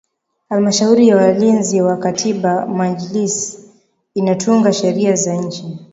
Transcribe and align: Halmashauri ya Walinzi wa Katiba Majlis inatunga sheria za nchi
Halmashauri 0.49 1.07
ya 1.07 1.17
Walinzi 1.17 1.81
wa 1.81 1.97
Katiba 1.97 2.65
Majlis 2.65 3.59
inatunga 4.15 4.73
sheria 4.73 5.15
za 5.15 5.33
nchi 5.35 5.79